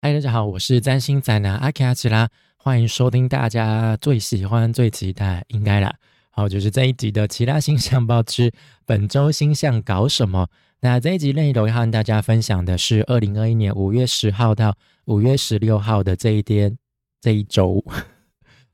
[0.00, 5.92] 嗨，大家好，我是占星宅男阿卡奇拉，欢迎收听大家最喜欢、最期待，应该啦。
[6.30, 8.52] 好，就是这一集的其他星象报之
[8.86, 10.46] 本周星象搞什么？
[10.82, 14.76] 那这一集内容要和大家分享的是二零二一年五月十号到
[15.06, 16.78] 五月十六号的这一天，
[17.20, 17.84] 这一周。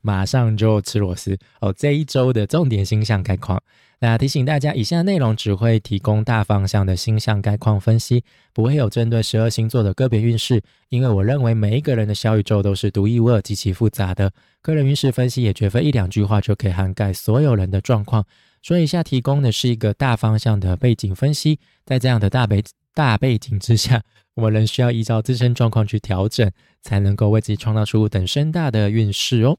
[0.03, 1.73] 马上就吃螺丝哦！
[1.73, 3.63] 这一周的重点星象概况，
[4.07, 10.63] 那提醒大家，以下内容只会提供大方向的星象概况分析，不会有针对十二星座的个别运势。
[10.91, 14.31] 因为我认为每一个人的小宇宙都是独一无二、极其复杂的，
[14.61, 18.27] 个人运势分析也绝非一两句话就可以涵盖所有人的状况。
[18.63, 24.03] 所以以下提供的是一个大方向的背景分析，在这样的大背大背景之下，
[24.35, 26.53] 我们仍需要依照自身状况去调整，
[26.83, 29.57] 才能够为自己创造出等身大的运势哦。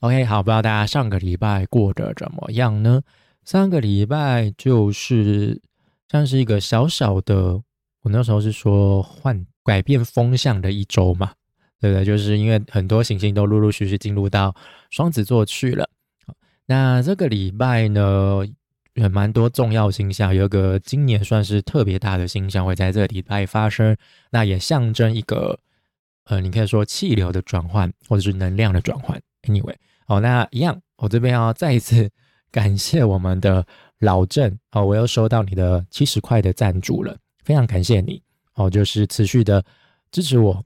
[0.00, 3.00] OK，好，不知道大家上个礼拜过得怎么样呢？
[3.44, 5.60] 上个礼拜就是
[6.08, 7.60] 像是一个小小的，
[8.02, 11.32] 我那时候是说换改变风向的一周嘛，
[11.78, 12.04] 对不对？
[12.04, 14.54] 就是因为很多行星都陆陆续续进入到
[14.90, 15.88] 双子座去了。
[16.66, 18.40] 那这个礼拜呢，
[18.94, 23.94] 也蛮多重要星象，有一个今年算是特别大的星象会在这个礼拜发生，
[24.30, 25.58] 那也象征一个
[26.24, 29.20] 呃，你可以说气流的转换或者是能量的转换。
[29.42, 29.74] Anyway。
[30.06, 32.10] 好，那一样，我这边要再一次
[32.54, 33.66] 感谢我们的
[33.98, 38.22] 老郑哦，我又收到你的七十块的赞助了，非常感谢你
[38.54, 39.64] 哦，就是持续的
[40.12, 40.64] 支持我。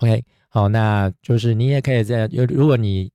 [0.00, 3.12] OK，好，那就是你也可以在，如果你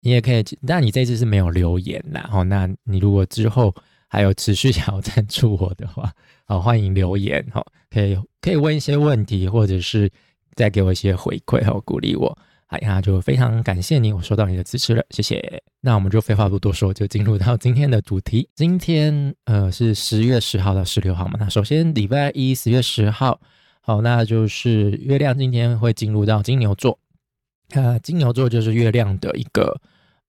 [0.00, 3.74] 你也可以，那你这次是没有留言啦，哦，那你如果之后
[4.08, 6.12] 还有持续想要赞助我的话，
[6.44, 10.10] 好， 欢迎留言哈，可以可以问一些问题，或者是
[10.54, 12.36] 再给我一些回馈和鼓励我。
[12.74, 15.62] 哎呀，就非常感谢你，我收到你的支持了，谢谢。
[15.80, 18.48] 那我们就废话不多说，就进入到今天的主题。
[18.54, 21.36] 今天呃是十月十号到十六号嘛。
[21.38, 23.40] 那首先礼拜一十月十号，
[23.80, 26.98] 好，那就是月亮今天会进入到金牛座。
[27.70, 29.80] 呃，金牛座就是月亮的一个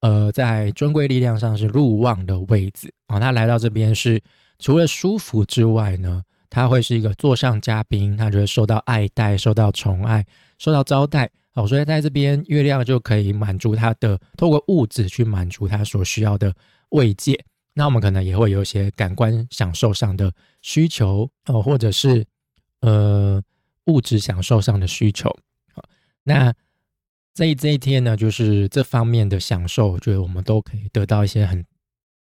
[0.02, 3.20] 呃在尊贵力量上是入旺的位置啊。
[3.20, 4.22] 他来到这边是
[4.60, 10.26] 除了舒服之外呢，他会是一个座上嘉宾，他就会受到爱戴、受到宠爱、
[10.58, 11.30] 受到招待。
[11.54, 16.54] 哦，所以在这边，月亮就可以满足他的，透过物质去满足他所需要的
[16.90, 17.46] 慰藉。
[17.74, 20.30] 那我们可能也会有一些感官享受上的
[20.62, 22.26] 需求，哦，或者是
[22.82, 23.42] 呃
[23.86, 25.30] 物质享受上的需求。
[25.74, 25.82] 好，
[26.24, 26.54] 那
[27.34, 31.66] 这这一天呢，就是这方面的享受，我觉得我们都可以得到一些很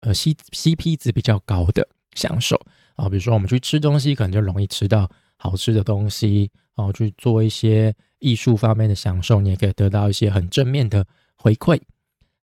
[0.01, 2.61] 呃 C C P 值比较高的享受
[2.97, 3.09] 啊。
[3.09, 7.95] 比如说我们去吃东西，可能就容易吃到好吃的东西，然后去做一些。
[8.25, 11.79] 艺术方面的享受，你也可以得到一些很正面的回馈。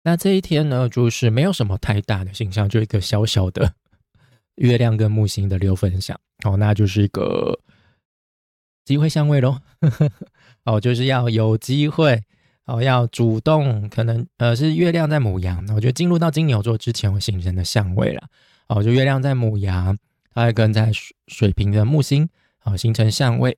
[0.02, 3.74] 那这一天呢，就是没有什么太大的形象，就一个小小的
[4.56, 6.18] 月亮跟木星的六分相。
[6.44, 7.60] 哦，那就是一个
[8.84, 9.60] 机会相位喽。
[10.66, 12.24] 哦，就是要有机会，
[12.64, 18.28] 哦，要主动，可能呃是月亮在母羊，我觉得进入到金牛座之前会形成的相位了。
[18.66, 19.96] 哦，就月亮在母羊，
[20.34, 22.28] 它会跟在水水瓶的木星，
[22.64, 23.56] 哦，形成相位。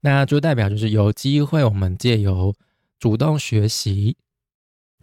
[0.00, 2.54] 那就代表就是有机会，我们借由
[2.98, 4.16] 主动学习，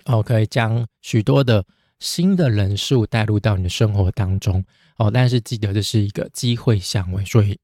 [0.06, 1.64] 哦，可以将许多的
[2.00, 4.64] 新的人数带入到你的生活当中，
[4.98, 7.58] 哦，但是记得这是一个机会相位，所以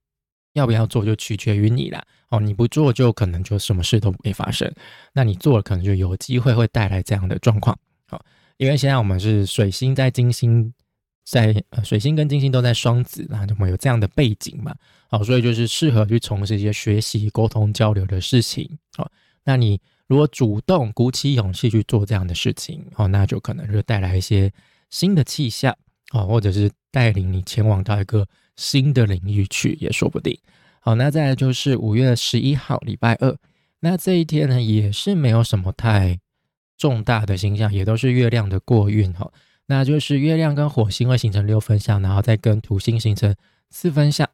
[0.53, 4.71] 要不要做就取决于你啦，哦，你不做就可能就什么事都不会发生，
[5.13, 7.77] 那你做了可能就有机会会带来这样的状况，
[8.07, 8.23] 好，
[8.57, 10.73] 因为现在我们是水星在金星。
[11.23, 14.75] 在，水星跟金星都在双子，那怎么有这样的背景嘛？
[15.07, 18.77] 好，所以就是适合去从事一些学习、沟通、交流的事情。
[18.97, 19.09] 好，
[19.45, 24.51] 那你如果主动鼓起勇气去做这样的事情，哦，那就可能就带来一些
[24.89, 25.73] 新的气象，
[26.11, 30.37] 哦，或者是带领你前往到一个新的领域去，也说不定。
[30.81, 33.37] 好，那再来就是五月十一号，礼拜二，
[33.79, 36.19] 那这一天呢，也是没有什么太
[36.77, 39.31] 重大的星象，也都是月亮的过运，哈。
[39.67, 43.33] 那就是月亮跟火星会形成六分相，然后再跟土星形成
[43.69, 44.29] 四分相。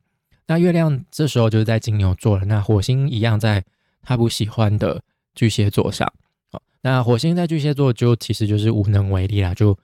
[0.48, 3.64] 那月亮这时候就是在金牛座了，那火星一样在
[4.02, 5.02] 他不喜欢的
[5.36, 6.12] 巨蟹座上。
[6.52, 9.78] 好，那火星在巨蟹座就其实就是无能为力啦，就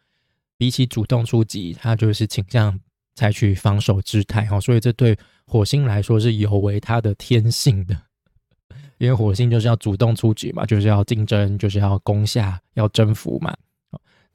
[0.57, 2.80] 比起主动出击，他就是倾向
[3.13, 4.45] 采取防守姿态。
[4.45, 5.15] 哈，所以这对
[5.45, 7.95] 火星来说是有违他的天性的，
[8.97, 13.56] 因为火星就是要主动出击嘛，就是要竞争，就是要攻下，要征服嘛。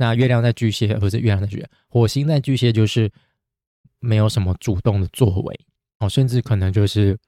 [0.00, 3.12] 那月亮在巨蟹，不是月亮在巨蟹，火星在巨蟹，就是
[3.98, 5.60] 没有什么主动的作为
[5.98, 7.18] 哦，甚至可能就是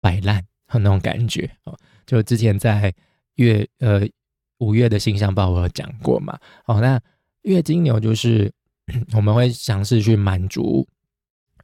[0.00, 1.78] 摆烂那种感觉哦。
[2.06, 2.90] 就之前在
[3.34, 4.08] 月呃
[4.60, 6.98] 五月的星象报我有讲过嘛，哦，那
[7.42, 8.50] 月金牛就是
[9.12, 10.88] 我们会尝试去满足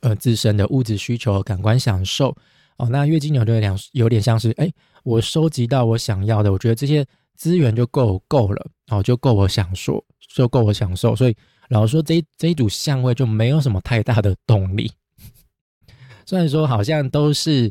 [0.03, 2.37] 呃自身的物质需求、感官享受
[2.77, 4.71] 哦，那月金牛就有点有点像是，哎，
[5.05, 7.07] 我收集到我想要的，我觉得这些
[7.37, 10.05] 资源就够够了，哦，就够我享受，
[10.35, 11.15] 就够我享受。
[11.15, 11.37] 所以
[11.69, 14.91] 老实说，这这一组相位就没有什么太大的动力。
[16.27, 17.71] 虽然说好像都是，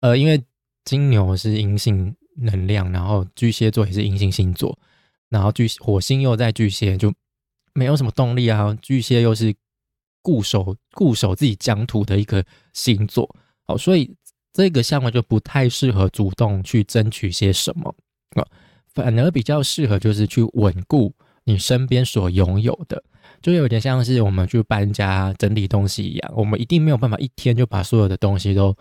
[0.00, 0.42] 呃，因为
[0.84, 4.78] 金牛是阴性能量，然后巨蟹座也是阴性星座，
[5.28, 7.12] 然后巨火星又在巨蟹，就
[7.74, 8.76] 没有什么动力啊。
[8.80, 9.54] 巨蟹又是
[10.22, 13.28] 固守固守自己疆土的一个星座，
[13.66, 14.14] 好，所以
[14.52, 17.94] 这个项目就不太适合主动去争取些什么
[18.34, 18.46] 啊，
[18.98, 21.14] 反而比较适合就是去稳固
[21.44, 23.00] 你身边所拥有的。
[23.40, 28.76] 就有点像是我们去搬家整理东西一样，我们一定没有办法一天就把所有的东西都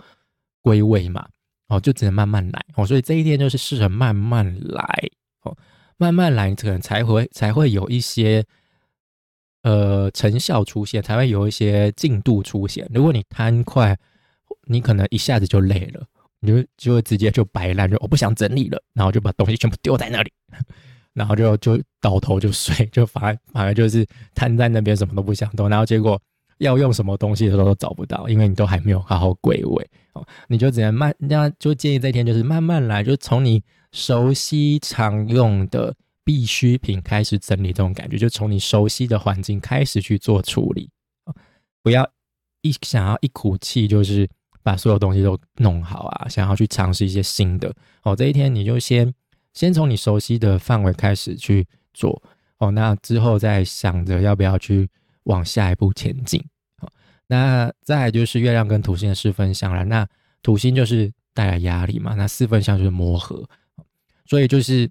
[0.63, 1.27] 归位嘛，
[1.67, 4.83] 哦，就只能慢慢来哦，所以这一天就是适合慢慢来
[5.43, 5.55] 哦，
[5.97, 8.43] 慢慢来可能才会才会有一些
[9.61, 12.89] 呃成效出现，才会有一些进度出现。
[12.91, 13.95] 如果你贪快，
[14.65, 16.03] 你可能一下子就累了，
[16.39, 20.31] 你就就会直接就摆烂，就我不想整理了，然后就把东西全部丢在那里。
[21.13, 24.05] 然后就就倒头就睡，就反而反而就是
[24.35, 25.67] 瘫在那边，什么都不想动。
[25.67, 26.21] 然后结果
[26.59, 31.11] 要用什么东西的时候都找不到，因为你都还没有好好归位哦，你就只能慢。
[31.17, 40.87] 那就建议这一天就是慢慢来，就从你熟悉常用的必需品开始整理，这种感觉就从你熟悉的环境开始去做处理
[41.25, 41.33] 哦
[41.81, 42.07] 不要
[42.61, 44.29] 一想要一口气就是
[44.67, 47.73] 把所有东西都弄好啊，想要去尝试一些新的
[48.03, 48.13] 哦。
[48.13, 49.13] 这一天你就先。
[49.53, 52.21] 先从你熟悉的范围开始去做
[52.59, 54.87] 哦，那之后再想着要不要去
[55.23, 56.39] 往下一步前进。
[56.77, 56.87] 好，
[57.25, 59.83] 那再就是月亮跟土星的四分相了。
[59.85, 60.07] 那
[60.43, 63.43] 土星就是带来压力嘛，那四分相就是磨合。
[64.27, 64.87] 所以就是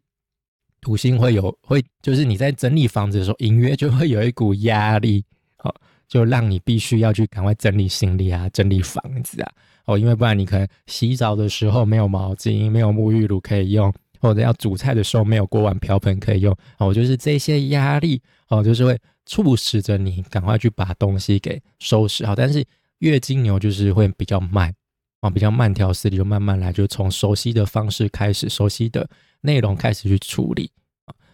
[0.80, 5.24] 土星会有会，就是你在整理房子的时候，隐约就会有一股压力，
[5.58, 5.72] 好，
[6.08, 9.52] 就让你必须要去赶快整理行李啊，整理房子啊。
[9.86, 13.92] 哦，因为不然你可能洗澡的时候没有毛巾，没有沐浴露可以用。
[14.18, 22.34] 或者要煮菜的时候没有锅碗瓢盆可以用哦，就是这些压力哦，就是会促使着你赶快去把东西给收拾好。
[22.34, 22.64] 但是
[23.00, 24.74] 月经牛就是会比较慢
[25.20, 29.06] 啊，比较慢条斯理，就慢慢来，就从熟悉的方式开始，熟悉的
[29.42, 30.70] 内容开始去处理。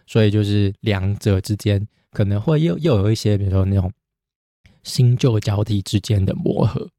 [0.05, 3.89] 所以就是两者之间可能会又又有一些，比如说那种
[4.83, 6.89] 新旧交替之间的磨合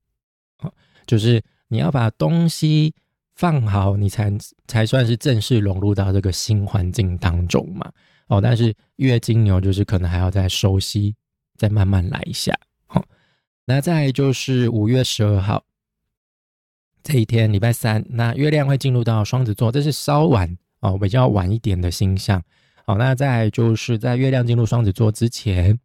[0.59, 0.73] 啊，
[1.07, 2.95] 就是你要把东西。
[3.37, 4.33] 放好，你才
[4.69, 7.91] 才算是正式融入到这个新环境当中嘛。
[8.29, 11.17] 哦，但是月经牛就是可能还要再熟悉，
[11.57, 12.57] 再慢慢来一下。
[12.87, 13.05] 好，
[13.65, 15.65] 那再就是五月十二号
[17.03, 22.41] 这一天，礼拜三，那月亮会进入到双子座，这是稍晚哦，比较晚一点的星象。
[22.87, 25.77] 好，那再就是在月亮进入双子座之前，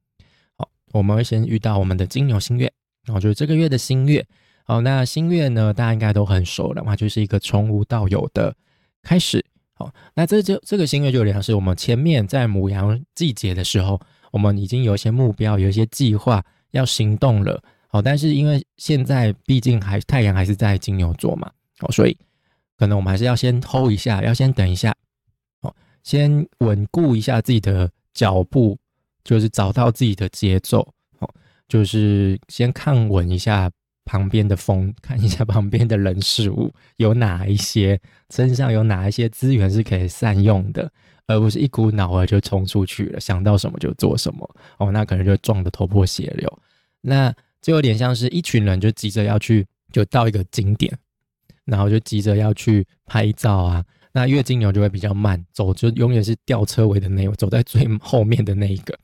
[0.92, 2.72] 我们会先遇到我们的金牛星月，
[3.06, 4.26] 然后就是这个月的新月。
[4.64, 5.74] 好，那新月呢？
[5.74, 8.56] 大家应该都很熟了嘛，就是一个从无到有的
[9.02, 9.44] 开始。
[9.74, 14.00] 好，那这就这个新月就有点像是我们前面在母羊季节的时候，
[14.32, 17.60] 我们已经有一些目标，有一些计划要行动了。
[17.88, 21.50] 好，但是因为现在毕竟还太阳还是在金牛座嘛，
[21.80, 22.16] 哦，所以
[22.78, 24.94] 可能我们还是要先 hold 一下，要先等一下，
[25.62, 28.78] 哦，先稳固一下自己的脚步，
[29.30, 30.80] 就是找到自己的节奏，
[31.20, 31.30] 哦，
[31.68, 33.70] 就是先看稳一下。
[34.06, 40.92] 旁边的风， 看一下旁边的人事物有哪一些，身上有哪一些资源是可以善用的，
[41.28, 46.60] 而不是一股脑儿就冲出去了，想到什么就做什么哦，那可能就撞得头破血流。
[47.02, 47.32] 那
[47.62, 50.92] 就有点像是一群人就急着要去，就到一个景点，
[51.66, 53.86] 然后就急着要去拍照啊。
[54.12, 58.98] 那月金牛就会比较慢走，就永远是吊车尾的那，走在最后面的那一个。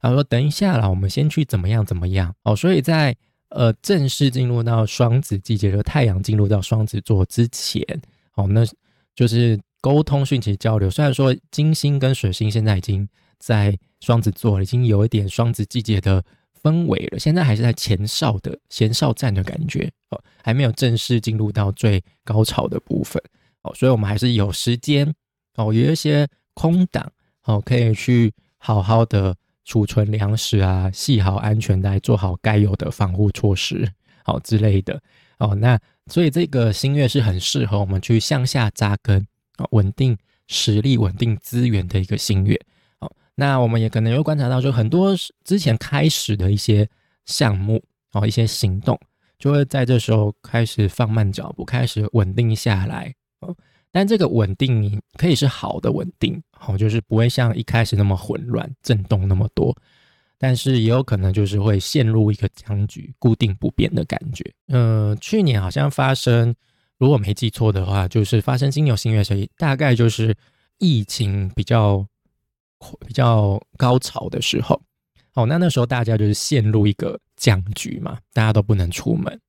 [0.00, 3.14] 他说：“等一下啦，我们先去怎么样怎么样哦。”所以在
[3.50, 7.82] 呃，正式进入到双子季节，就太阳进入到双子座之前，
[8.34, 8.64] 哦，那
[9.14, 10.88] 就是沟通、讯息交流。
[10.88, 13.08] 虽然说金星跟水星现在已经
[13.40, 16.24] 在双子座，已经有一点双子季节的
[16.62, 23.20] 氛围了，现在还是在前哨的前哨战的感觉，哦，还没有正式进入到最高潮的部分，
[23.62, 25.12] 哦，所以我们还是有时间，
[25.56, 27.12] 哦，有一些空档，
[27.46, 29.34] 哦，可以去好好的。
[29.70, 33.88] 储存粮食啊，系好安全带，做好该有的防护措施，
[34.24, 35.00] 好之类的
[35.38, 35.54] 哦。
[35.54, 39.24] 那所以这个新月是很适合我们去向下扎根
[39.58, 42.60] 啊，稳定实力、稳定资源的一个新月。
[42.98, 46.88] 好，那我们也可能会观察到，说很多之前开始的一些
[47.26, 48.98] 项目哦，一些行动，
[49.38, 53.14] 就会在这时候开始放慢脚步，开始稳定下来。
[53.92, 59.76] 但这个稳定，可以是好的稳定，好，就是不会像一开始那么混乱、震动那么多，
[60.38, 64.44] 但是也有可能就是会陷入一个僵局、固定不变的感觉。
[64.68, 66.54] 呃，去年好像发生
[66.98, 70.36] 如果没记错的话，就是发生金牛星月时，大概就是
[70.78, 72.06] 疫情比较
[73.06, 74.80] 比较高潮的时候。
[75.34, 79.40] 哦，那那时候大家就是陷入一个僵局嘛，大家都不能出门，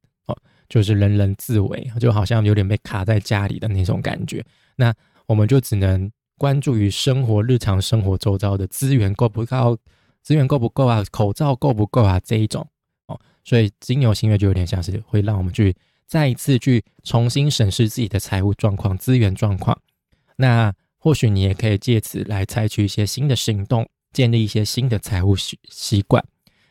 [0.72, 4.42] 就是人人自危，就好像有点被卡在家里的那种感觉。
[4.78, 4.94] 那
[5.28, 9.78] 我们就只能关注于生活日常生活周遭的资源够不够，
[10.24, 12.66] 资源够不够啊，口罩够不够啊这一种
[13.08, 13.20] 哦。
[13.44, 15.76] 所以金牛星月就有点像是会让我们去
[16.08, 19.78] 再一次去重新审视自己的财务状况、资源状况。
[20.38, 23.88] 那或许你也可以借此来采取一些新的行动。
[24.14, 26.22] 建立一些新的财务习习惯，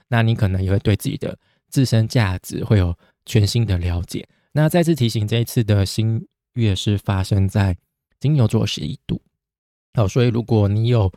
[0.09, 1.38] 那你可能也会对自己的
[1.71, 2.95] 自身价值会有
[3.27, 4.29] 全新的了解。
[4.53, 7.77] 那再次提醒，这一次的新月是发生在
[8.19, 9.21] 金牛座十一度，
[9.95, 11.12] 好，所以如果你有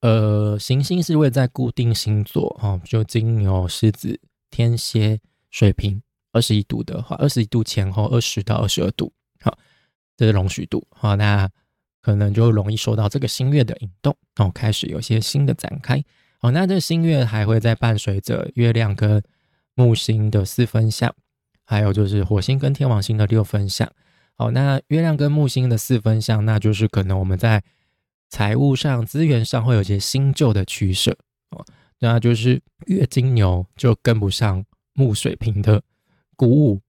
[0.00, 4.20] 呃行星是位在固定星座哦，就金牛、狮子、
[4.50, 5.20] 天蝎、
[5.50, 9.56] 水瓶二十一度的话，二十一度前后二十到二十二度，好，
[10.16, 11.50] 这是容许度，好，那。
[12.04, 16.04] 可能就容易受到这个新月的引动，然后开始有些新的展开。
[16.40, 19.22] 哦，那这新月还会在伴随着月亮跟
[19.74, 21.14] 木星的四分相，
[21.64, 23.90] 还有就是火星跟天王星的六分相。
[24.36, 27.62] 哦，那月亮跟木星的四分相，那就是可能我们在
[28.30, 31.16] 财务上、资源上会有些新旧的取舍。
[31.50, 31.64] 哦，
[32.00, 35.80] 那就是月金牛就跟不上木水瓶的
[36.36, 36.80] 鼓舞，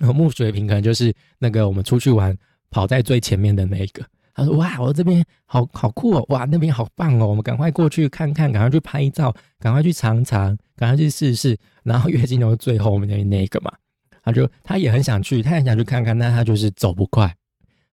[0.00, 2.36] 木水瓶可能就是那个我们出去玩
[2.68, 4.04] 跑在最前面的那一个。
[4.34, 6.22] 他说：“哇，我这边好好酷哦！
[6.28, 7.26] 哇，那边好棒哦！
[7.26, 11.56] 我们赶快过去看看，赶快去拍照，赶快去尝尝，赶快去试试。
[11.84, 13.72] 然后月经牛最后面的那个嘛，
[14.26, 17.34] 他就他也很想去，他很想去看看，但他就是走不快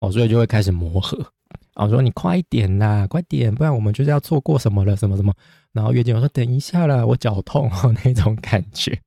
[0.01, 1.17] 哦，所以就会开始磨合。
[1.73, 5.33] 我说你快点啦，快点，不然我们就是要错过什么了，什么什么。
[5.71, 8.99] 然后月经我说：等一下啦，我脚痛哦， 那种感觉。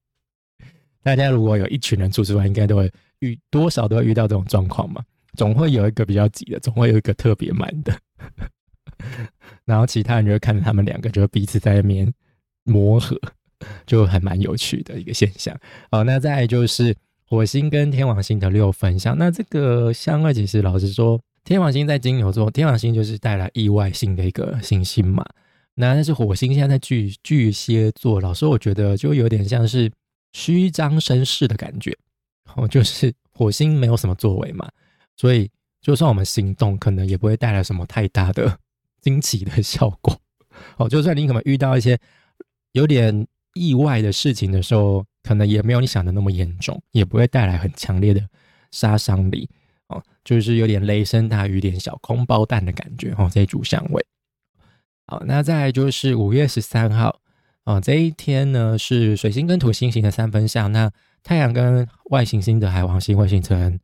[1.03, 5.05] 大家如果有一群人出去玩，应该都会遇多少都会遇到这种状况嘛。”
[5.37, 7.97] 总会有一个比较急的，总会有一个特别慢的，
[9.65, 12.13] 然后其他人就会看着他们两个，就彼此在那边
[12.65, 13.17] 磨合，
[13.87, 15.57] 就还蛮有趣的一个现象。
[15.89, 16.93] 好，那再就是
[17.31, 25.25] 火星跟天王星的六分相，那这个相位其实老实说，天王星在金牛座，天王星就是带来意外性的一个行星嘛。
[25.77, 29.89] 那但是火星现在在巨巨蟹座，老师我觉得就有点像是
[30.33, 31.97] 虚张声势的感觉，
[32.57, 34.69] 哦，就是火星没有什么作为嘛。
[35.17, 35.49] 所以，
[35.81, 38.59] 就算我们行动，可能也不会带来什么太大的
[39.03, 40.21] 惊奇的效果。
[40.79, 41.97] 哦，就算你可能遇到一些
[42.73, 48.21] 有点意外的事情的时候，可能也没有你想的那么严重，也不会带来很强烈的
[48.71, 49.49] 杀伤力。
[49.89, 53.13] 哦，就是有点雷声大雨点小，空包弹的感觉。
[53.19, 54.05] 哦，这一组相位。
[55.07, 57.21] 好，那再就是五月十三号。
[57.65, 60.91] 哦，这一天呢是水星跟土星型的三分相，那
[61.23, 63.79] 太阳跟外行星的海王星会形成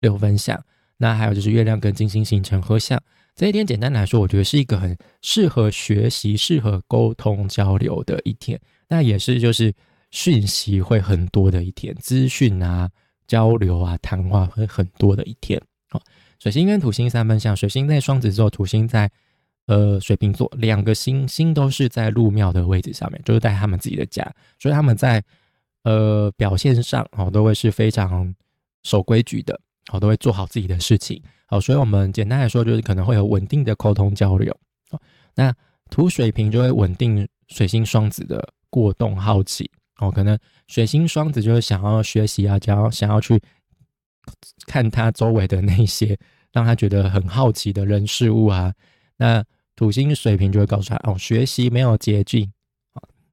[0.00, 0.64] 六分相。
[0.96, 3.00] 那还有就是月亮跟金星形成合相，
[3.36, 8.60] 这一天简单来说，我觉得是一个很适合学习、适合沟通交流的一天。
[8.88, 9.72] 那也是就是
[10.10, 12.90] 讯息会很多的一天，资讯啊、
[13.26, 15.60] 交流啊、谈话会很多的一天。
[15.88, 16.00] 好，
[16.38, 19.10] 水星跟土星三分相，水星在双子座，土星在
[19.66, 24.22] 呃水瓶座，两个星星都是在入庙的位置上面，就是在他们自己的家，
[24.58, 25.22] 所以他们在
[25.84, 28.34] 呃表现上哦都会是非常
[28.82, 29.58] 守规矩的。
[29.90, 31.20] 好，都会做好自己的事情。
[31.46, 34.56] 好，所以我们简单来说，就是可能会有稳定的沟通交流。
[34.90, 35.00] 哦，
[35.34, 35.52] 那
[35.90, 39.68] 土水瓶就会稳定水星双子的过动好奇。
[40.00, 43.40] 哦，可能水星双子就是想要学习啊，想要想要去
[44.66, 46.18] 看他周围的那些
[46.52, 48.74] 让他觉得很好奇的人事物啊。
[49.16, 49.44] 那
[49.76, 52.50] 土星水瓶就会告诉他，哦，学习没有捷径。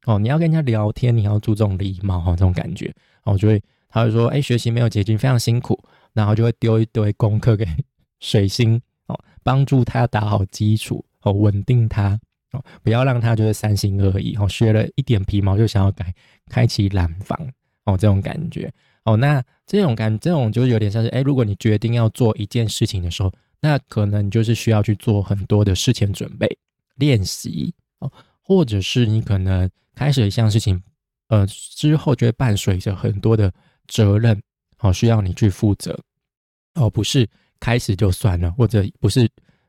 [0.06, 2.94] 哦，你要跟人家聊天，你要注重礼貌哈，这种感觉。
[3.24, 5.78] 哦，就会他会说，哎，学习没有捷径，非常辛苦。
[6.14, 7.64] 然后就会丢一堆功课给
[8.22, 12.20] 水星哦，帮助他打好基础哦，稳定他
[12.54, 16.12] 哦，不要让他就是三心二意哦，学了一点皮毛就想要改，
[16.50, 17.38] 开启蓝房
[17.86, 18.72] 哦，这种感觉
[19.04, 26.48] 哦，那这种感这种就是有点像是哎，如果你决定要做一件事情的时候，那可能就是需要去做很多的事前准备
[26.96, 28.12] 练习哦，
[28.42, 30.82] 或者是你可能开始一项事情，
[31.30, 33.52] 呃，之后就会伴随着很多的
[33.88, 34.42] 责任
[34.80, 35.98] 哦，需要你去负责。
[36.76, 37.28] 哦，不是
[37.60, 39.28] 开始就算了，或者不是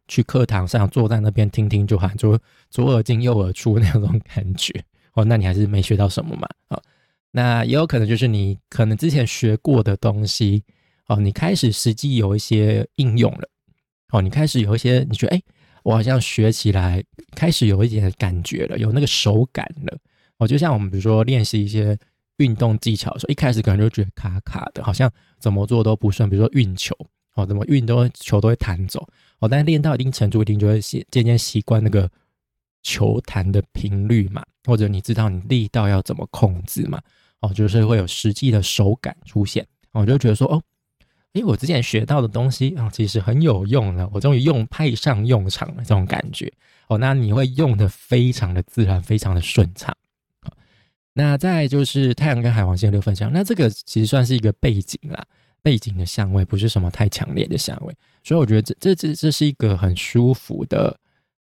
[0.08, 4.84] 去课堂上坐在那边听听就喊，就左耳进右耳出那种感觉
[5.18, 6.48] 哦，那你还是没学到什么嘛？
[6.68, 6.80] 哦，
[7.32, 10.62] 那也有可能就是你可能之前学过的东西
[11.08, 13.48] 哦，你开始实际有一些应用了
[14.12, 15.42] 哦，你开始有一些你觉得哎，
[15.82, 17.02] 我好像学起来
[17.34, 19.98] 开始有一点感觉了，有那个手感了
[20.38, 21.98] 哦，就像我们比如说练习一些
[22.36, 25.10] 运动技巧的时候，一开始可能就觉得卡卡的，好像
[25.40, 26.30] 怎么做都不顺。
[26.30, 26.94] 比如说运球，
[27.34, 29.04] 哦，怎么运都球都会弹走，
[29.40, 32.08] 哦，但是练到一定程度，一定就会渐渐渐习惯那个
[32.84, 37.00] 球弹的频率嘛，或者你知道你力道要怎么控制嘛，
[37.40, 40.62] 哦，就是会有实际的手感出现，我就觉得说，哦，
[41.32, 46.52] 诶，我之前学到的东西啊，其实很有用了，我终于用派上用场了，这种感觉，
[46.88, 49.96] 哦，那你会用的非常的自然，非常的顺畅。
[51.14, 55.24] 那再就是太阳跟海王星六分相，那这个其实算是一个背景啦，
[55.62, 60.94] 背景的相位不是什么太强烈的相位，所以我觉得这这这这是一个很舒服的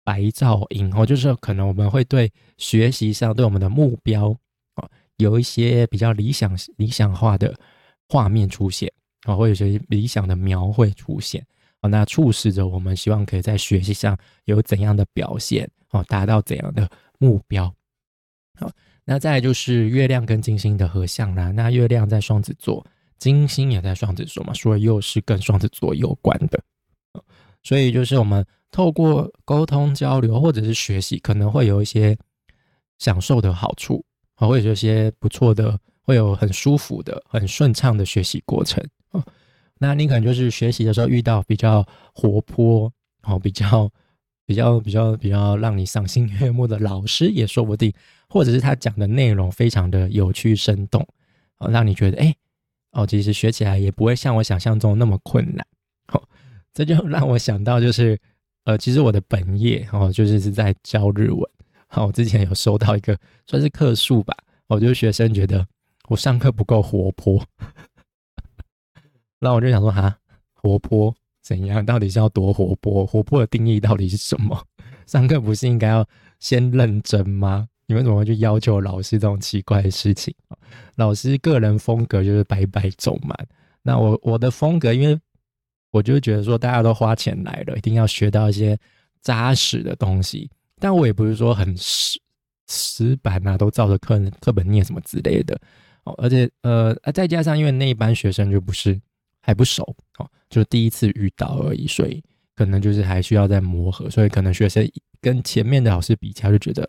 [0.09, 4.35] 白噪音哦，就是可能我们会对学习上对我们的目标
[4.73, 7.53] 啊有一些比较理想理想化的
[8.07, 8.91] 画面出现
[9.27, 11.45] 啊，会有些理想的描绘出现
[11.81, 16.89] 啊，那促使着我们希望可以在学习上有怎样的表现哦，达到怎样的
[17.19, 17.71] 目标
[18.59, 18.71] 好。
[19.05, 21.51] 那再就是月亮跟金星的合相啦。
[21.51, 22.83] 那月亮在双子座，
[23.17, 26.59] 金星也在双子座嘛，所以又是跟双子座有关的。
[27.63, 32.17] 所以就是我们透过沟通交流或者是学习，可能会有一些
[32.97, 34.03] 享受的好处
[34.35, 39.23] 啊，会有一些不错的，会有很舒服的、很顺畅的学习过程啊。
[39.79, 42.91] 那你可能就是学习的时候遇到比较活泼，
[43.23, 43.89] 哦，比较
[44.45, 47.93] 比较比较比较让你赏心悦目的老师也说不定。
[48.31, 51.03] 或者是他讲的内容非常的有趣生动，
[51.57, 52.35] 哦，让你觉得哎，
[52.91, 55.65] 哦，其实学起来也不会像我想象中那么困难，
[56.13, 56.21] 哦，
[56.71, 58.19] 这就让我想到就是，
[58.69, 61.41] 呃，其实我的本业哦，就是是在教日文，
[61.87, 65.65] 好，我之前有收到一个算是客诉吧，我就学生觉得
[66.07, 67.43] 我上课不够活泼，
[69.39, 70.15] 那我就想说哈，
[70.53, 71.83] 活泼怎样？
[71.83, 73.03] 到底是要多活泼？
[73.03, 74.63] 活泼的定义到底是什么？
[75.07, 76.07] 上课不是应该要
[76.39, 77.67] 先认真吗？
[77.87, 80.31] 你们怎么会去要求老师这种奇怪的事情
[80.95, 83.35] 老师个人风格就是白白走满。
[83.81, 85.19] 那我我的风格，因为
[85.91, 88.77] 我就觉得说大家都花钱来了，一定要学到一些
[89.21, 90.49] 扎实的东西。
[90.79, 92.19] 但我也不是说很死
[92.67, 95.59] 死板啊，都照着课课本念什么之类的。
[96.03, 98.99] 哦，而且呃，再加上因为那一班学生就不是
[99.41, 99.83] 还不熟
[100.17, 102.23] 哦，就第一次遇到而已，所以
[102.55, 104.09] 可能就是还需要再磨合。
[104.09, 106.87] 所以可能学生跟前面的老师比较，就觉得。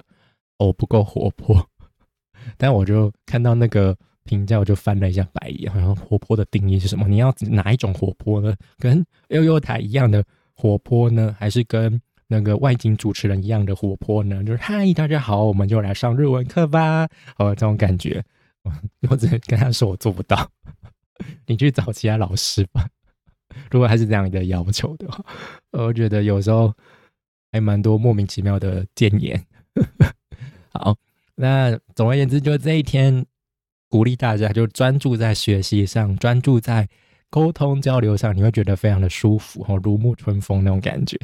[0.63, 1.67] 我不够活泼，
[2.59, 5.73] 但我就看到那个评价，我就翻了一下白眼。
[5.73, 7.09] 好像活泼的定义是什么？
[7.09, 8.55] 你要哪一种活泼呢？
[8.79, 14.45] 跟悠悠台一样的活泼呢，还是跟那个外景主持人一样的活泼呢？
[14.45, 17.09] 就是嗨，大家好，我们就来上日文课吧。
[17.39, 18.23] 哦，这种感觉，
[19.09, 20.49] 我只能跟他说我做不到，
[21.47, 22.87] 你去找其他老师吧。
[23.71, 25.25] 如果还是这样的要求的话，
[25.73, 26.73] 我觉得有时候
[27.51, 29.45] 还蛮多莫名其妙的谏言。
[30.73, 30.97] 好，
[31.35, 33.27] 那总而言之，就这一天
[33.91, 36.89] 鼓励大家就专注在学习上，专注在
[37.29, 41.19] 沟通交流上，你会觉得非常的舒服哦，如沐春风那种感觉。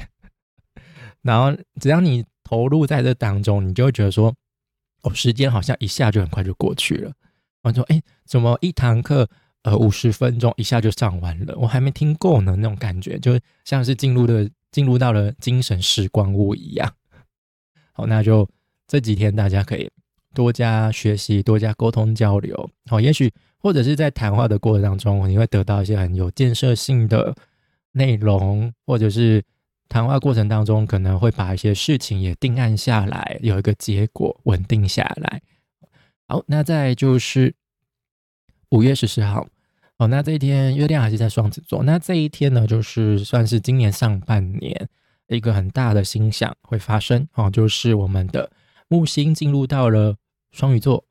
[1.22, 4.34] 然后只要你投入在这当中，你就会觉得说，
[5.02, 7.12] 哦，时间好像一下就很快就过去了。
[7.62, 9.30] 我说，哎，怎么一堂课
[9.62, 11.56] 呃五十分钟一下就上完了？
[11.56, 16.92] 我还没听够呢，那种感觉就像是进入的进入到了精神时光屋一样。
[17.92, 18.46] 好，那就。
[18.88, 19.90] 这几天大家可以
[20.36, 22.70] 多加学习，多加沟通交流。
[22.90, 27.34] 好，也许或者是在谈话的过程当中，你会得到一些很有建设性的
[27.92, 29.42] 内容，或者是
[29.88, 35.40] 谈话过程当中可能会把一些事情也定案下来，有一个结果稳定下来。
[36.28, 37.54] 好，那再就是
[38.68, 39.46] 五月十四号，
[39.96, 41.82] 哦，那这一天月亮还是在双子座。
[41.82, 44.86] 那这一天呢，就是算是今年上半年
[45.28, 47.26] 一个很大的星象会发生。
[47.36, 48.50] 哦，就是我们的。
[48.88, 50.14] 木星进入到了
[50.56, 51.04] 双鱼座，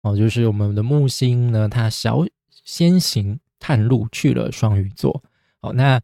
[0.00, 2.24] 哦，就是我们的木星呢，它小
[2.64, 5.22] 先行探路去了双鱼座，
[5.60, 6.00] 哦，那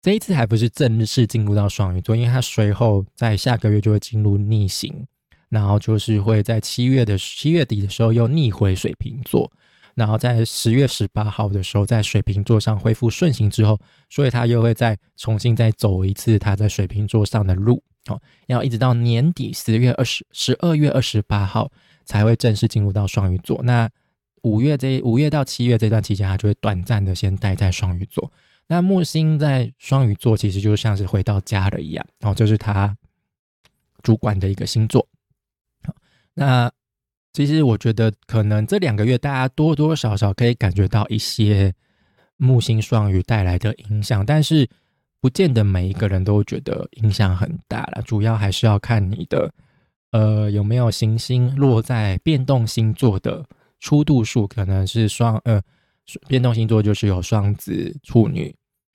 [0.00, 5.04] 这一次还不是正式进入到双鱼座，因为它随后在下个月就会进入逆行，
[5.48, 9.50] 然后就是会在七月的七月底的时候又逆回水瓶座，
[9.96, 17.82] 然后在十月十八号的时候在水瓶座上恢复顺行之后，所以它又会再重新再走一次它在水瓶座上的路。
[18.06, 21.72] 哦，要一直到年底十月二十十二月二十八号
[22.04, 23.60] 才会正式进入到双鱼座。
[23.64, 23.88] 那
[24.42, 28.32] 五月这五月到七月这段期间，它就会短暂的先待在双鱼座。
[28.66, 32.96] 那木星在双鱼座，其实就像是回到家了一样，哦，就是他
[34.02, 35.06] 主管的一个星座。
[36.34, 36.70] 那
[37.32, 41.74] 其实我觉得，可能这两个月大家多多少少可以感觉到一些
[42.36, 44.68] 木星双鱼带来的影响，但是。
[45.20, 49.50] 不见得每一个人都觉得影响很大了，主要还是要看你的，
[50.14, 53.44] 呃，有没有行星落在变动星座的
[53.80, 55.60] 初度数可能是双呃
[56.28, 58.54] 变动星座就是有双子、处女、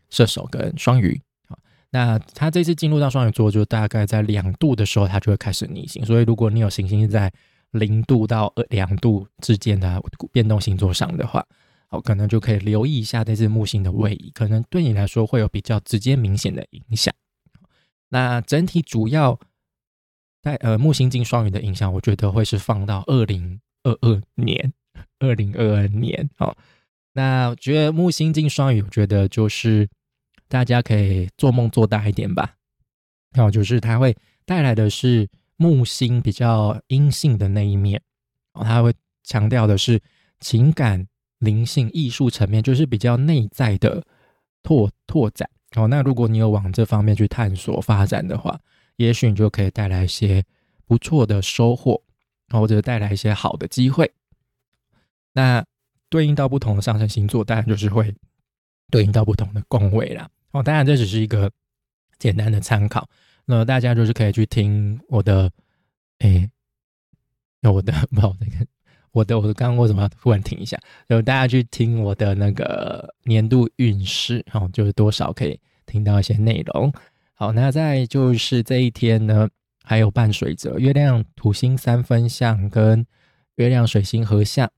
[0.10, 1.22] 射手跟双鱼。
[1.50, 6.06] 好，那它这次进入到双鱼座，就大概在两度的时候，它就会开始逆行。
[6.06, 7.30] 所以如果你有行星在
[7.72, 10.02] 零度到两度之间的
[10.32, 11.46] 变动星座上的话，
[11.90, 17.14] 好，可能就可以留意一下这次木星的位移，可能对你来说会有比较直接明显的影响。
[18.08, 19.38] 那整体主要
[20.42, 24.74] 在呃木星进双鱼的影响，我觉得会是放到二零二二年，
[25.20, 26.30] 二零二二年。
[26.38, 26.56] 好，
[27.14, 29.88] 那我觉得木星进双鱼，我觉得就是
[30.48, 32.56] 大家可以做梦做大一点吧。
[33.34, 38.02] 然后，就是它会带来的是木星比较阴性的那一面，
[38.54, 40.02] 哦，它会强调的是
[40.40, 41.06] 情感、
[41.40, 44.04] 灵性、艺术层面，就是比较内在的
[44.64, 45.48] 拓拓展。
[45.76, 48.60] 哦，那如果你有往这方面去探索发展的话，
[49.00, 50.44] 也许你就可以带来一些
[50.86, 52.04] 不错的收获，
[52.50, 54.12] 或者带来一些好的机会。
[55.32, 55.66] 那
[56.10, 58.14] 对应到不同的上升星座，当然就是会
[58.92, 60.30] 对应到不同的宫位啦。
[60.52, 61.50] 哦，当然这只是一个
[62.18, 63.08] 简单的参考，
[63.46, 65.50] 那大家就是可以去听我的，
[66.18, 66.50] 哎，
[67.62, 68.68] 我的不好那个。
[69.12, 70.78] 我的我的刚刚为什么要突然停一下？
[71.08, 76.92] 就大家去听我的那个年度运势，哦，就是多少可以听到一些内容。
[77.42, 79.48] 好，那再就是这一天呢，
[79.86, 83.08] 还有伴随着月亮土星三分相跟
[83.56, 84.70] 月亮水星合相。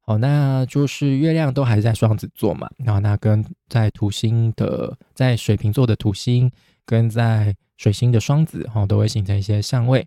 [0.00, 6.50] 好，那就是月亮都还在双子座嘛，然后那跟在土星的在水瓶座的土星
[6.84, 10.04] 跟在水星的双子，哈，都会形成一些相位。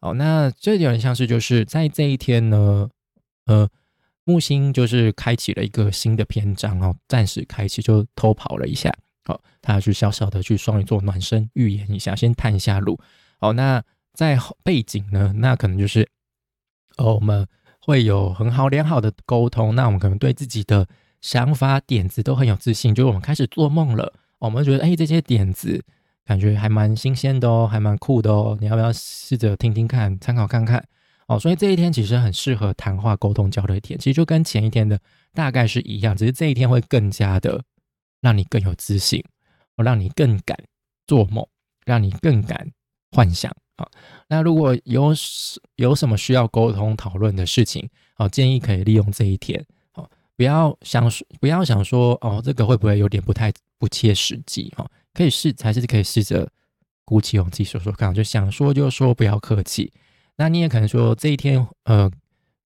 [0.00, 2.90] 好，那这有点像是就是在这一天呢。
[3.46, 3.68] 呃，
[4.24, 8.92] 木星就是开启了一个新的篇章哦，暂时开启就偷跑了一下，
[9.64, 12.98] 好，他去小小的去双鱼座暖身预言一下，先探一下路。
[13.38, 16.08] 好，那在背景呢，那可能就是
[16.96, 17.46] 哦，我们
[17.80, 20.86] 会有很好良好的沟通，那我们可能对自己的
[21.20, 25.84] 想法点子都很有自信，就是我们开始做梦了，我们觉得哎，这些点子
[26.24, 30.84] 感觉还蛮新鲜的哦，还蛮酷的哦，你要不要试着听听看，参考看看？
[31.28, 35.00] 哦，所以这一天其实很适合谈话、沟通、交流一天，其实就跟前一天的
[35.32, 37.62] 大概是一样，只是这一天会更加的
[38.20, 39.24] 让你更有自信，
[39.76, 40.58] 让你更敢
[41.06, 41.46] 做梦，
[41.86, 42.68] 让你更敢
[43.12, 43.86] 幻想啊。
[44.28, 45.14] 那如果有
[45.76, 54.72] 有什么需要沟通讨论的事情，哦，建议可以利用这一天，哦，不要想不要想说，哦，这个会不会有点不太不切实际？
[54.76, 56.50] 哈，可以试，还是可以试着
[57.04, 59.92] 鼓起勇气说说看，就想说就说，不要客气。
[60.36, 62.10] 那你也可能说这一天，呃，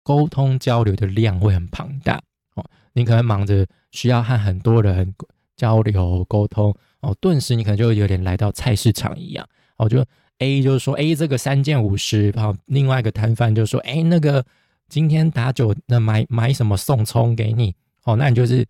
[0.03, 2.23] 沟通交流的量会很庞大
[2.55, 2.65] 哦。
[2.93, 5.15] 你可能忙着需要和很多人
[5.57, 9.89] 交流沟通哦，顿时你可能就有点来到菜市场一样哦。
[9.89, 10.05] 就
[10.39, 14.45] A 就是说，哎，这个三件五十，然后另外一个摊贩就说，哎，那个
[14.89, 18.17] 今天打九，那买买什么送葱给你哦。
[18.17, 18.67] 那你就是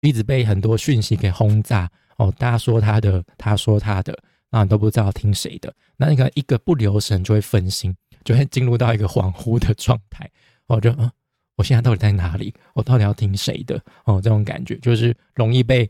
[0.00, 2.32] 一直被很多讯息给轰炸哦。
[2.38, 4.16] 大家说他的，他说他的。
[4.48, 10.30] 那你都不知道听谁的，那你可能一个不留神就会分心，就会进入到一个恍惚的状态。
[10.68, 11.10] 哦，就嗯，
[11.56, 12.54] 我现在到底在哪里？
[12.72, 13.78] 我到底要听谁的？
[14.04, 15.86] 哦，这种感觉就是容易被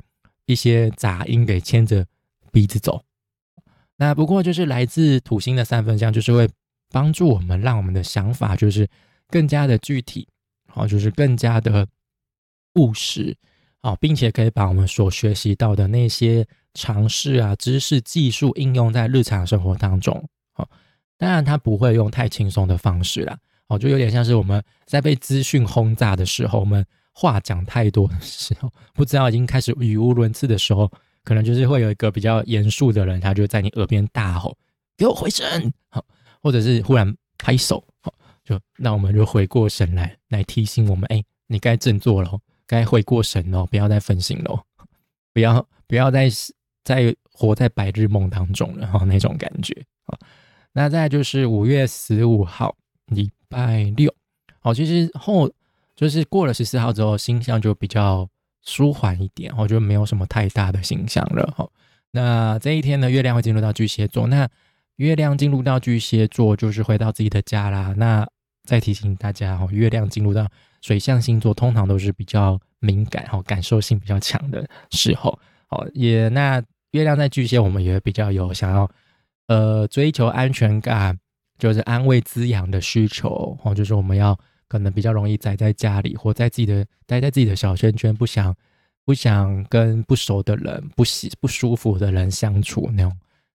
[0.47, 2.07] 一些杂音给牵着
[2.51, 3.05] 鼻子走。
[3.97, 6.49] 那不过就是来自土星的三分相，就是会
[6.91, 8.89] 帮助我们，让我们的想法就是
[9.29, 10.29] 更加的具体，
[10.69, 11.87] 好，就是更加的
[12.75, 13.37] 务实。
[13.83, 20.29] 哦，并且可以把我们所学习到的那些尝试啊、知识、技术应用在日常生活当中。
[20.57, 20.69] 哦，
[21.17, 23.39] 当然它不会用太轻松的方式啦。
[23.69, 26.85] 哦，就有点像是我们在被资讯轰炸的时候，我们
[27.19, 30.93] 话讲太多的时候，不知道已经开始语无伦次的时候，
[31.25, 34.55] 可能就是会有一个比较严肃的人，他就在你耳边大吼
[34.99, 36.05] ：“给我回神！”好，
[36.43, 38.13] 或者是忽然拍手，好，
[38.45, 44.61] 就那我们就回过神来，来提醒我们：“哎，你该振作了。”该回过神哦，不要再分心喽，
[45.33, 46.29] 不要不要再
[46.83, 49.73] 再活在白日梦当中了哈，那种感觉
[50.07, 50.19] 啊。
[50.73, 52.77] 那再就是五月十五号
[53.07, 54.13] 礼拜六，
[54.59, 55.49] 好，其实后
[55.97, 58.29] 就是过了十四号之后，星象就比较
[58.63, 61.67] 舒缓一点，我觉得没有什么太大的形象了哈。
[62.13, 64.49] 那这一天呢，月亮会进入到巨蟹座，那
[64.97, 67.95] 月亮进入到巨蟹座就是回到自己的家啦。
[67.97, 68.29] 那
[68.65, 70.47] 再提醒大家哦，月亮进入到
[70.83, 75.39] 水象星座，通常都是比较敏感、哈感受性比较强的时候。
[75.69, 78.91] 哦，也那月亮在巨蟹，我们也比较有想要
[79.49, 81.19] 呃追求安全感，
[81.59, 83.59] 就是安慰滋养的需求。
[83.63, 88.55] 哦，就是我们要可能比较容易宅在家里，或在自己的待在自己的小圈圈，不想
[89.05, 93.17] 不想跟不熟的人、不喜不舒服的人相处那种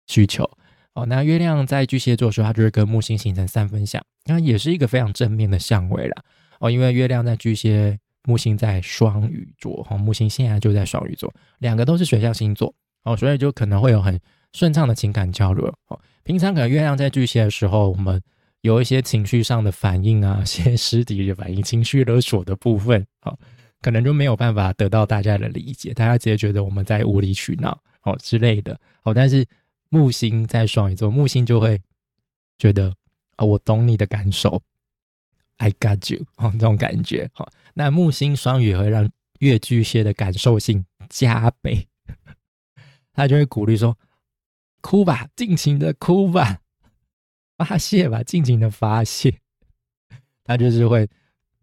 [0.07, 0.49] 需求。
[0.95, 6.23] 哦，那月亮在巨蟹座的时候，它就会跟木星形成三分相，那也是一个非常正面的相位啦。
[6.59, 14.19] 哦，因为月亮在巨蟹，木星在双鱼座，哈，木星现在就在双鱼座，两个都是水象星座，哦，所以就可能会有很
[14.55, 15.67] 顺畅的情感交流。
[15.89, 18.19] 哦，平常可能月亮在巨蟹的时候，我们
[18.63, 23.39] 有一些情绪上的反应啊，歇斯底的反应，情绪勒索的部分，哦，
[23.81, 29.47] 可能就没有办法得到大家的理解，大家直接觉得我们在无理取闹，哦之类的，哦，但是
[29.89, 31.81] 木星在双鱼座，木星就会
[32.59, 32.93] 觉得
[33.37, 34.61] 啊，我懂你的感受。
[35.59, 41.87] I got you，哦，这种感觉，好，那木星双鱼会让月巨蟹的感受性加倍，
[43.15, 43.97] 他就会鼓励说
[44.83, 46.59] ：“哭吧，尽情的哭吧，
[47.65, 49.35] 发泄吧，尽情的发泄。”
[50.45, 51.09] 他就是会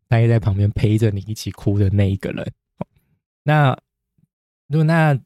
[0.08, 2.52] 待在旁边陪着你一起哭的那一个人。
[3.44, 3.78] 那
[4.68, 5.18] 如果那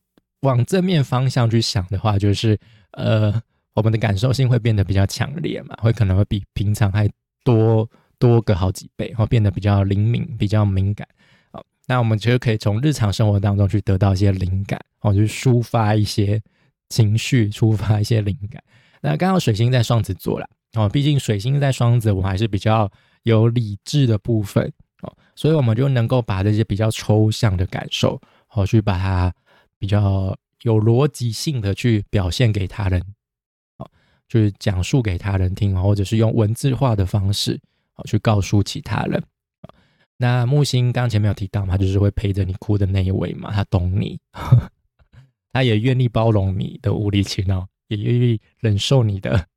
[0.41, 2.59] 往正面方向去想的话，就是
[2.91, 3.41] 呃，
[3.73, 7.09] 我们的感受性会变得比较强烈嘛，会可能会比平常还
[7.43, 7.89] 多。
[8.19, 11.07] 多个好几倍，然后变得比较灵敏、比较敏感。
[11.51, 16.41] 好，那我们其实可以从日常生活当中去得到一些灵感，哦，就是抒发一些
[16.89, 18.59] 情绪，抒发一些灵感。
[19.09, 22.91] 那刚好水星在双子座啦，哦，毕竟水星在双子，我们还是比较
[23.23, 24.69] 有理智的部分，
[25.01, 28.19] 哦，所以我们就能够把这些比较抽象的感受，
[28.51, 29.33] 哦，去把它
[29.79, 33.01] 比较有逻辑性的去表现给他人，
[33.77, 33.89] 哦，
[34.27, 37.57] 就是讲述给他人听，或者是用文字化的方式。
[37.93, 39.23] 好，去告诉其他人。
[40.17, 44.19] 那木星刚前面有提到嘛，就是会陪着你哭的那一位嘛，他懂你，
[45.53, 49.47] 他也愿意包容你的无理取闹，也愿意忍受你的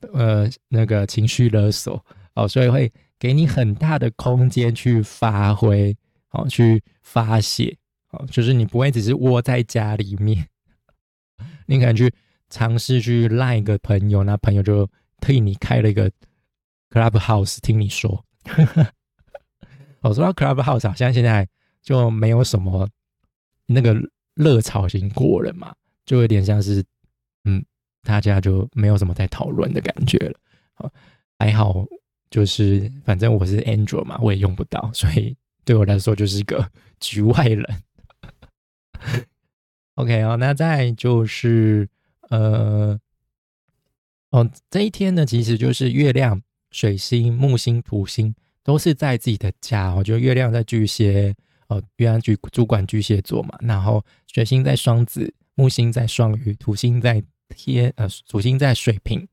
[0.12, 2.04] 呃那个情绪勒索。
[2.34, 5.96] 哦，所以会给你很大的空间去发挥，
[6.28, 7.76] 好，去发泄。
[8.08, 10.48] 好，就是你不会只是窝在家里面，
[11.66, 12.12] 你可能去
[12.48, 14.88] 尝试去赖一个朋友，那朋友就
[15.20, 16.10] 替你开了一个。
[16.92, 18.24] Clubhouse，听你说，
[20.02, 21.48] 我说到 Clubhouse，好像现在
[21.80, 22.88] 就没有什么
[23.66, 23.96] 那个
[24.34, 25.72] 热潮型过了嘛，
[26.04, 26.84] 就有点像是，
[27.44, 27.64] 嗯，
[28.02, 30.38] 大家就没有什么在讨论的感觉了。
[30.74, 30.92] 好，
[31.38, 31.86] 还好，
[32.30, 37.64] 就是反正我是 Android 嘛，我也用不到，所以对我来说就是一个局外人。
[39.94, 41.88] OK 哦，那再就是
[42.28, 42.98] 呃，
[44.30, 46.42] 哦，这一天呢，其实就是月亮。
[46.72, 51.34] 水星、木星、土星都是在自己的家，我觉得月亮在巨蟹，
[51.66, 54.00] 哦，月亮主主管巨蟹座嘛，然后
[54.32, 57.22] 水星在双子，木星在双鱼，土星在
[57.54, 59.28] 天，呃，土星在水瓶，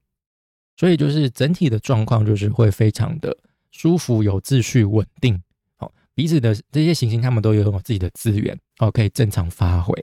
[0.75, 3.33] 所以就是整体的状况就是会非常的
[3.71, 5.41] 舒服、有秩序、稳定，
[5.77, 9.95] 好，彼此的这些行星他们都有自己的资源，哦，可以正常发挥，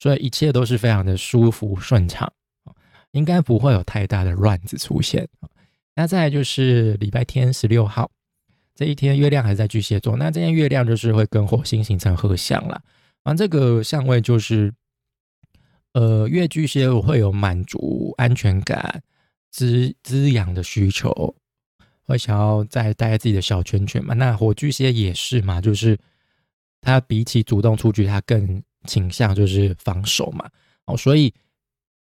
[0.00, 2.32] 所以一切都是非常的舒服顺畅，
[3.10, 5.28] 应该不会有太大的乱子出现。
[5.94, 8.10] 那再就是礼拜天十六号
[8.74, 10.16] 这一天，月亮还在巨蟹座。
[10.16, 12.80] 那这天月亮就是会跟火星形成合相了。
[13.24, 14.72] 啊，这个相位就是，
[15.96, 19.02] 呃，月巨蟹会有满足安全感、
[19.50, 21.34] 滋滋养的需求，
[22.04, 24.12] 会想要再待在自己的小圈圈嘛。
[24.12, 25.98] 那火巨蟹也是嘛，就是
[26.82, 30.46] 他比起主动出局，他更倾向就是防守嘛。
[30.84, 31.32] 哦，所以。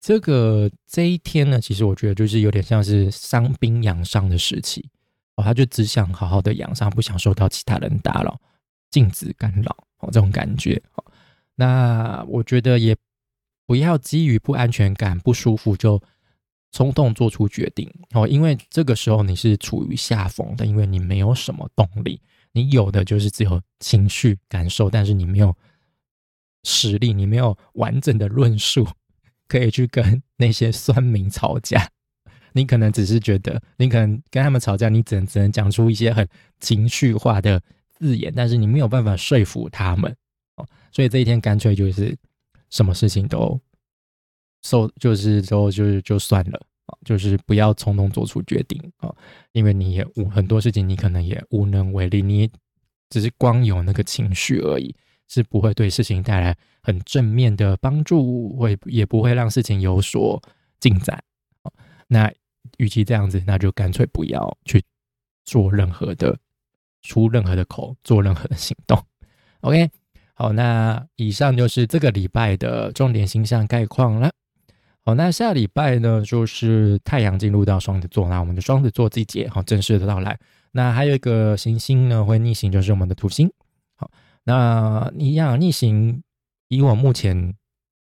[0.05, 4.85] 这个这一天呢，其实我觉得就是有点像是伤兵养伤的时期
[5.37, 8.37] 哦，他就只想好好的养伤，不想受到其他人打扰、
[8.91, 11.05] 禁止干扰哦，这种感觉哦。
[11.55, 12.93] 那我觉得也
[13.65, 16.01] 不要基于不安全感、不舒服就
[16.71, 22.21] 冲动做出决定哦，因为这个时候你是处于下风的，因为你没有什么动力，
[22.51, 25.55] 你有的就是只有情绪感受，但是你没有
[26.63, 28.87] 实力，你没有完整的论述。
[29.45, 31.87] 可以去跟 那些酸民吵架，
[32.53, 36.27] 你可能只是觉得，你可能跟他们吵架，你只能只能讲出一些很
[36.59, 40.15] 情绪化的字眼，但是你没有办法说服他们
[40.55, 40.65] 哦。
[40.91, 42.17] 所以这一天干脆就是
[42.73, 43.57] 什么事情都
[44.63, 49.13] 受，就是都就是就算了啊，就是不要冲动做出决定啊，
[49.51, 52.49] 因为你也无很多事情你可能也无能为力，你
[53.09, 54.93] 只是光有那个情绪而已。
[55.29, 60.39] 是不会对事情带来很正面的帮助，会也不会让事情有所
[60.79, 61.23] 进展。
[62.07, 62.31] 那
[62.77, 64.83] 与其这样子，那就干脆不要去
[65.43, 66.37] 做任何的
[67.01, 69.01] 出任何的口，做任何的行动。
[69.61, 69.89] OK，
[70.43, 74.29] 好，那以上就是这个礼拜的重点星象概况了。
[75.05, 80.37] 好，那下礼拜呢，就是太阳进入到双子座，那我们的双子座季节好正式的到来。
[80.73, 83.49] 那还有一个行星呢会逆行，就是我们的土星。
[83.95, 84.11] 好
[84.43, 86.21] 那一样逆行，
[86.67, 87.55] 以我目前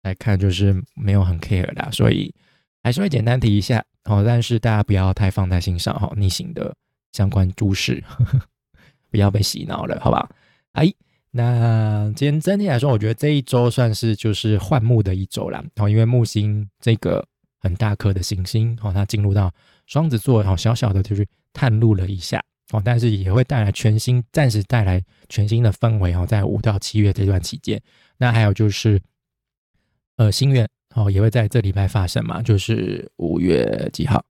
[0.02, 2.34] 来看，就是没有很 care 的，所以
[2.82, 4.24] 还是会简单提一下哦。
[4.26, 6.74] 但是大家不要太放在心上哈，逆行的
[7.12, 8.04] 相关诸事。
[9.12, 10.28] 不要被洗脑了，好不好？
[10.72, 10.91] 哎，
[11.36, 15.63] 那今天整体来说，我觉得这一周算是就是换木的一周啦。
[15.78, 17.28] 哦，因为木星这个
[17.60, 19.52] 很大颗的行星，哦，它进入到
[19.88, 22.39] 双子座，然后小小的就去探路了一下，
[22.72, 27.82] 哦，但是也会带来全新，暂时带来全新的氛围哦，在五到七月这段期间。
[28.17, 29.02] 那还有就是，
[30.17, 34.24] 呃，新月哦，也会在这礼拜发生嘛，就是五月几号？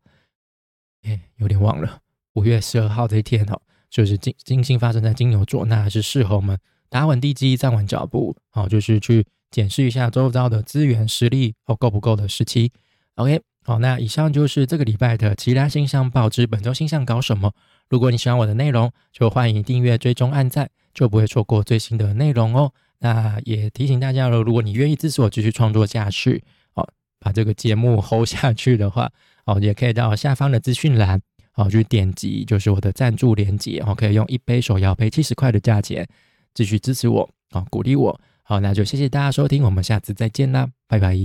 [1.02, 2.00] 哎，有点忘了，
[2.36, 3.62] 五月十二号这一天哦。
[3.90, 6.58] 就是金金星发生在金牛座，那还是适合我们
[6.94, 12.72] 打稳地基、站稳脚步，好，就是去检视一下周遭的资源实力哦够不够的时期。
[13.16, 17.52] OK，好，那以上就是这个礼拜的其他星象报知，本周星象搞什么？
[17.90, 22.72] 如果你喜欢我的内容，就欢迎订阅、追踪、按赞，就不会错过最新的内容哦。
[23.00, 26.44] 那也提醒大家了，如果你愿意支持我继续创作下去，
[26.76, 26.88] 哦，
[27.20, 29.12] 把这个节目 hold 下去的话，
[29.48, 31.20] 哦，也可以到下方的资讯栏。
[31.56, 36.08] 哦，去点击就是我的赞助链接，哦可以用一杯手摇杯七十块的价钱
[36.54, 38.22] 继续支持我，好鼓励我。
[38.42, 41.16] 好，那就谢谢大家收听，我们下次再见啦，拜拜。